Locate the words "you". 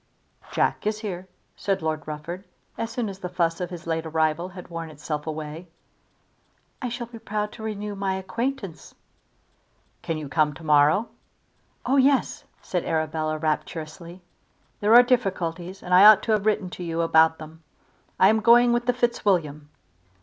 10.17-10.27, 16.83-17.01